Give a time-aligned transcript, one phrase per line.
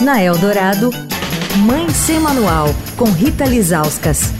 [0.00, 0.90] Na Eldorado,
[1.58, 4.32] Mãe Sem Manual, com Rita Lizauskas.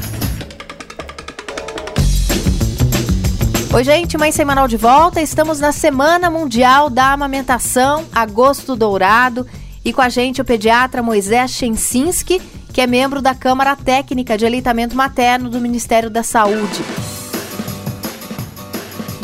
[3.72, 5.20] Oi, gente, Mãe Sem Manual de volta.
[5.20, 9.46] Estamos na Semana Mundial da Amamentação, Agosto Dourado.
[9.84, 12.42] E com a gente o pediatra Moisés Chensinski,
[12.72, 16.82] que é membro da Câmara Técnica de Aleitamento Materno do Ministério da Saúde.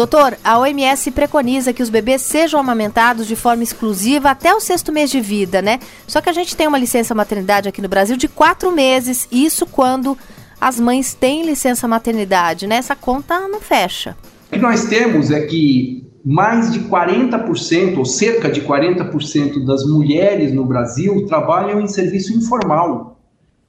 [0.01, 4.91] Doutor, a OMS preconiza que os bebês sejam amamentados de forma exclusiva até o sexto
[4.91, 5.79] mês de vida, né?
[6.07, 9.67] Só que a gente tem uma licença maternidade aqui no Brasil de quatro meses, isso
[9.67, 10.17] quando
[10.59, 12.77] as mães têm licença maternidade, né?
[12.77, 14.17] Essa conta não fecha.
[14.49, 20.51] O que nós temos é que mais de 40%, ou cerca de 40% das mulheres
[20.51, 23.21] no Brasil trabalham em serviço informal.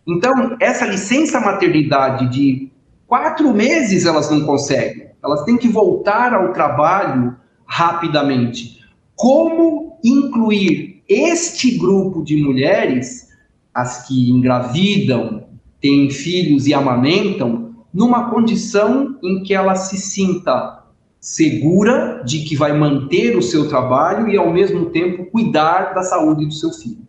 [0.08, 2.72] Então, essa licença maternidade de
[3.06, 7.36] quatro meses elas não conseguem elas têm que voltar ao trabalho
[7.66, 8.82] rapidamente.
[9.16, 13.30] Como incluir este grupo de mulheres,
[13.74, 15.46] as que engravidam,
[15.80, 20.82] têm filhos e amamentam, numa condição em que ela se sinta
[21.20, 26.46] segura de que vai manter o seu trabalho e, ao mesmo tempo, cuidar da saúde
[26.46, 27.06] do seu filho.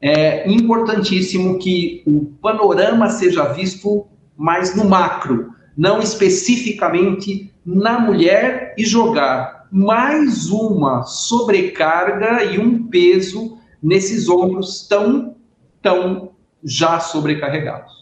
[0.00, 4.06] É importantíssimo que o panorama seja visto
[4.36, 13.58] mais no macro, não especificamente na mulher e jogar mais uma sobrecarga e um peso
[13.82, 15.34] nesses ombros tão,
[15.82, 16.30] tão
[16.62, 17.92] já sobrecarregados.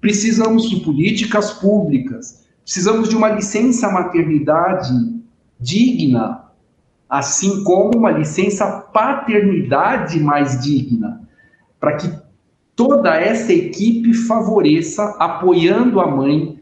[0.00, 4.92] Precisamos de políticas públicas, precisamos de uma licença maternidade
[5.58, 6.44] digna,
[7.08, 11.20] assim como uma licença paternidade mais digna,
[11.78, 12.10] para que
[12.74, 16.61] toda essa equipe favoreça apoiando a mãe